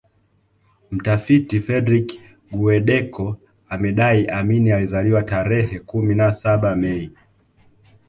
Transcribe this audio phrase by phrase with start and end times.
[0.91, 2.11] Mtafiti Fred
[2.51, 3.37] Guweddeko
[3.69, 7.11] amedai Amin alizaliwa tarehe kumi na saba Mei